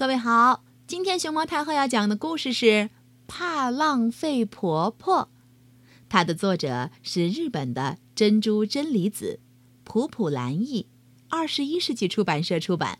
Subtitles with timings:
[0.00, 2.64] 各位好，今天熊猫太后要讲的故事是
[3.26, 5.24] 《怕浪费婆婆》，
[6.08, 9.40] 它的作者是日本的珍珠真理子，
[9.84, 10.86] 普普兰译，
[11.28, 12.98] 二十一世纪出版社出版。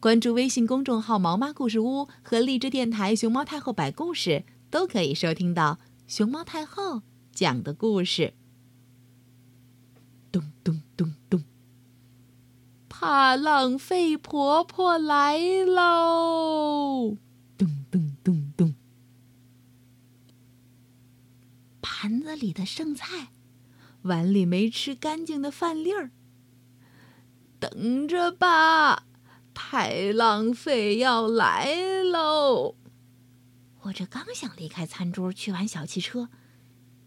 [0.00, 5.78] 关注微信公众号“毛妈故事屋”和荔枝电台“熊猫太后摆故事”，都可以收听到
[6.08, 8.34] 熊猫太后讲的故事。
[10.32, 11.44] 咚咚咚咚。
[13.00, 17.16] 怕浪费婆婆来喽！
[17.56, 18.74] 咚咚咚咚。
[21.80, 23.28] 盘子里的剩菜，
[24.02, 26.10] 碗里没吃干净的饭粒儿。
[27.60, 29.04] 等着吧，
[29.54, 32.74] 太浪费要来喽！
[33.82, 36.28] 我这刚想离开餐桌去玩小汽车，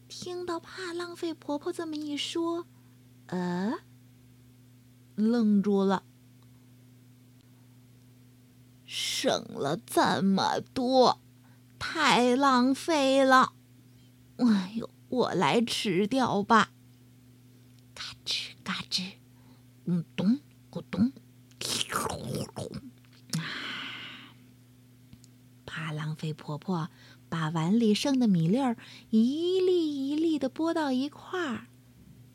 [0.07, 2.65] 听到怕浪费婆婆这么一说，
[3.25, 3.79] 呃。
[5.29, 6.03] 愣住了，
[8.85, 11.21] 剩了这么多，
[11.77, 13.53] 太浪费了！
[14.37, 16.71] 哎呦，我来吃掉吧！
[17.93, 19.13] 嘎吱嘎吱，
[19.85, 20.39] 咕咚
[20.71, 21.11] 咕咚，
[25.65, 26.89] 怕浪费婆婆
[27.29, 28.75] 把碗里剩的米粒儿
[29.09, 31.67] 一粒一粒的拨到一块儿。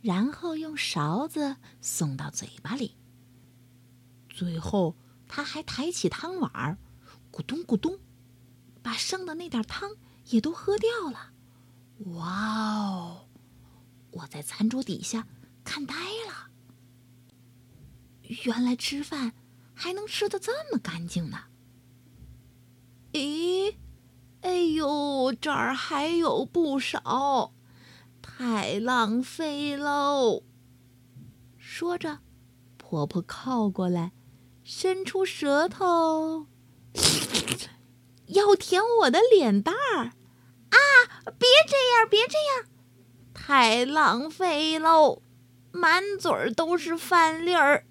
[0.06, 2.94] 然后用勺子送到嘴巴里。
[4.28, 4.94] 最后，
[5.26, 6.78] 他还抬起汤碗儿，
[7.32, 7.98] 咕咚咕咚，
[8.84, 9.90] 把剩的那点汤
[10.26, 11.32] 也都喝掉了。
[12.12, 13.26] 哇哦！
[14.12, 15.26] 我在餐桌底下
[15.64, 15.96] 看呆
[16.28, 16.52] 了。
[18.44, 19.32] 原来吃饭
[19.74, 21.46] 还能吃的这么干净呢！
[23.12, 23.74] 咦，
[24.42, 27.52] 哎呦，这儿还有不少。
[28.26, 30.42] 太浪费喽！
[31.56, 32.18] 说着，
[32.76, 34.12] 婆婆靠过来，
[34.62, 36.46] 伸出舌头，
[38.26, 40.12] 要舔我的脸蛋儿。
[40.68, 40.76] 啊！
[41.38, 42.66] 别这样，别这样！
[43.32, 45.22] 太浪费喽，
[45.72, 47.86] 满嘴都是饭粒儿，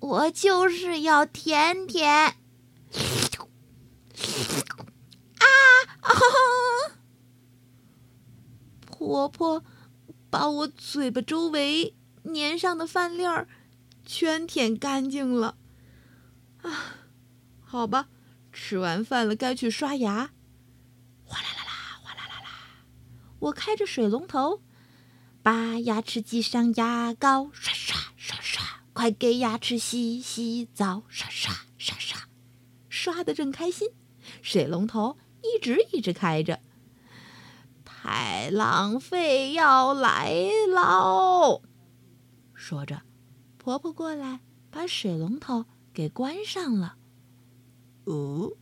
[0.00, 2.36] 我就是要舔舔。
[5.38, 5.46] 啊！
[8.86, 9.62] 婆婆。
[10.34, 13.46] 把我嘴巴周围粘上的饭粒儿
[14.04, 15.56] 全舔干净了，
[16.62, 16.96] 啊，
[17.62, 18.08] 好吧，
[18.52, 20.32] 吃完饭了，该去刷牙。
[21.22, 22.48] 哗啦啦啦，哗啦啦啦，
[23.38, 24.60] 我开着水龙头，
[25.40, 32.28] 把牙齿挤上牙膏，刷刷刷刷，快给牙齿洗洗澡，刷刷刷刷，
[32.88, 33.88] 刷的正开心，
[34.42, 36.58] 水龙头一直一直开着。
[38.04, 40.30] 太浪费要来
[40.68, 41.62] 喽！
[42.52, 43.00] 说着，
[43.56, 46.98] 婆婆过来把水龙头给关上了。
[48.04, 48.52] 哦，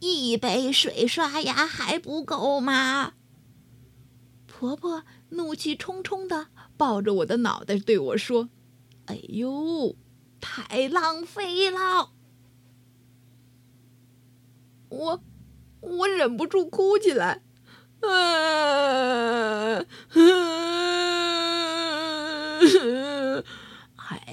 [0.00, 3.14] 一杯水刷牙还不够吗？
[4.46, 8.50] 婆婆怒气冲冲的抱着我的脑袋对我说
[9.06, 9.96] ：“哎呦，
[10.42, 12.12] 太浪费了！”
[14.92, 15.22] 我。
[15.84, 17.42] 我忍不住哭起来，
[23.96, 24.24] 哎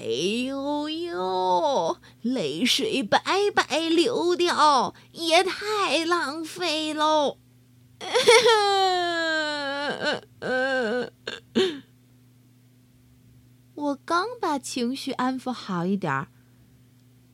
[0.46, 3.20] 呦呦，泪水白
[3.54, 7.38] 白流掉，也太浪费喽！
[13.74, 16.28] 我刚把情绪安抚好一点儿，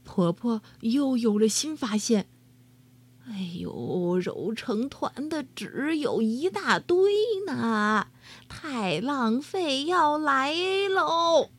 [0.05, 2.29] 婆婆又有了新发现。
[3.31, 7.13] 哎呦，揉成团的纸有一大堆
[7.47, 8.09] 呢，
[8.49, 10.55] 太浪费要来
[10.89, 11.51] 喽！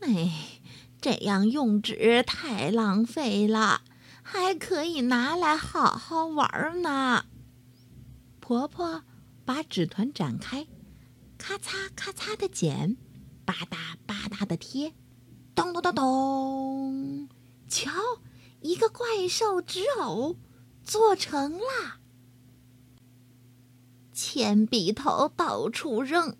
[0.00, 0.60] 哎，
[1.00, 3.80] 这样用纸太浪费了，
[4.22, 7.24] 还可以拿来好好玩呢。
[8.40, 9.04] 婆婆
[9.46, 10.66] 把纸团展开，
[11.38, 12.98] 咔嚓咔嚓的剪，
[13.46, 14.92] 吧嗒吧嗒的贴，
[15.54, 17.28] 咚咚咚咚，
[17.68, 17.90] 瞧。
[18.64, 20.36] 一个怪兽纸偶
[20.82, 21.98] 做成了，
[24.10, 26.34] 铅笔头到处扔，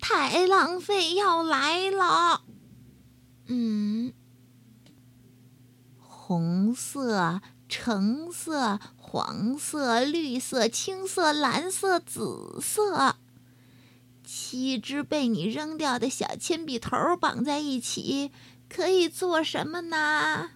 [0.00, 2.44] 太浪费要来了。
[3.46, 4.12] 嗯，
[5.98, 13.16] 红色、橙色、黄色、绿色、青色、蓝色、紫色，
[14.24, 18.30] 七只被你扔掉的小铅笔头绑在一起，
[18.68, 20.50] 可以做什么呢？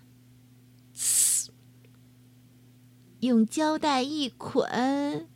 [3.21, 5.29] 用胶带一捆，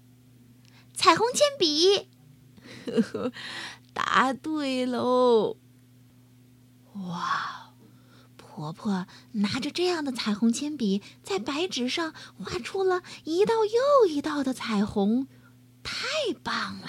[0.94, 2.08] 彩虹铅笔。
[2.86, 3.32] 呵 呵
[3.92, 5.56] 答对喽！
[6.94, 7.74] 哇，
[8.36, 15.26] 婆婆拿着这样的彩虹铅笔，在白纸上画出了一道又一道的彩虹，
[15.82, 15.98] 太
[16.42, 16.88] 棒了！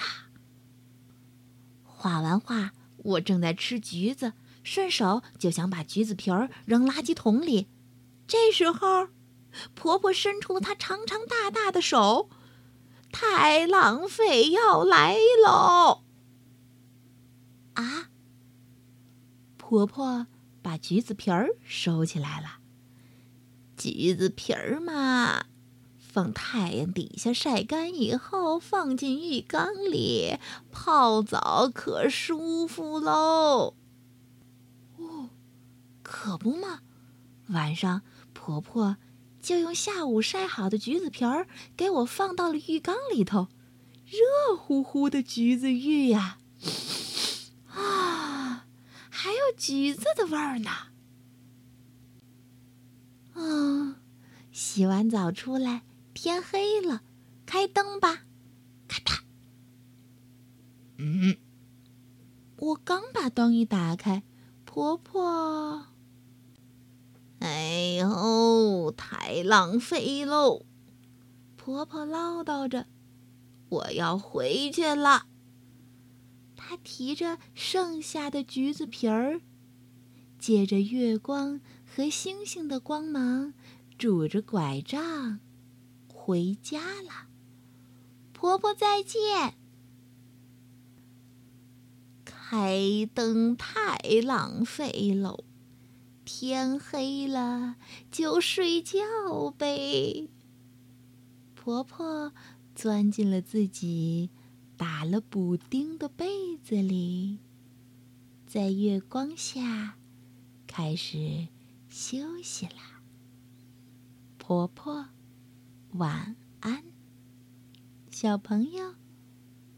[1.84, 7.68] 画完画，我正在吃橘子，顺手就想把橘子皮儿扔垃圾桶里。
[8.30, 9.08] 这时候，
[9.74, 12.30] 婆婆伸出了她长长大大的手，
[13.10, 16.04] 太浪费要来喽！
[17.74, 18.08] 啊！
[19.56, 20.28] 婆婆
[20.62, 22.60] 把橘子皮儿收起来了。
[23.76, 25.46] 橘子皮儿嘛，
[25.98, 30.36] 放太阳底下晒干以后，放进浴缸里
[30.70, 33.74] 泡澡可舒服喽。
[34.98, 35.30] 哦，
[36.04, 36.82] 可不嘛！
[37.48, 38.02] 晚上
[38.42, 38.96] 婆婆
[39.42, 41.46] 就用下午晒好的橘子皮儿
[41.76, 43.48] 给我放到了浴缸里头，
[44.06, 46.38] 热乎乎的橘子浴呀。
[47.68, 48.64] 啊
[49.10, 50.70] 还有橘子的味儿呢。
[53.34, 53.96] 嗯，
[54.50, 55.82] 洗完澡出来，
[56.14, 57.02] 天黑了，
[57.44, 58.22] 开灯吧。
[58.88, 59.20] 咔嗒。
[60.96, 61.36] 嗯，
[62.56, 64.22] 我刚把灯一打开，
[64.64, 65.86] 婆婆，
[67.38, 70.66] 哎呦，太浪费喽！
[71.56, 72.86] 婆婆唠叨着
[73.70, 75.24] ：“我要回去了。”
[76.54, 79.40] 她提着剩下的橘子皮儿，
[80.38, 83.54] 借着月光和星星的光芒，
[83.96, 85.40] 拄着拐杖
[86.06, 87.26] 回家了。
[88.34, 89.54] 婆婆再见。
[92.26, 95.44] 开灯太浪费喽，
[96.32, 97.74] 天黑了
[98.08, 100.28] 就睡觉呗。
[101.56, 102.32] 婆婆
[102.72, 104.30] 钻进了自己。
[104.76, 107.36] 打了补丁的被子里，
[108.46, 109.98] 在月光下
[110.66, 111.48] 开始
[111.90, 113.02] 休息了。
[114.38, 115.08] 婆婆，
[115.92, 116.82] 晚安。
[118.10, 118.94] 小朋友，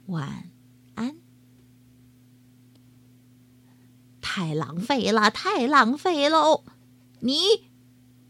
[0.06, 0.52] 晚
[0.94, 1.16] 安。
[4.34, 6.64] 太浪费了，太浪费喽！
[7.20, 7.68] 你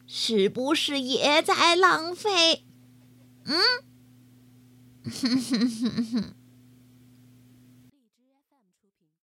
[0.04, 2.64] 是不是也在浪费？
[3.44, 3.54] 嗯，
[5.04, 6.34] 哼哼哼哼。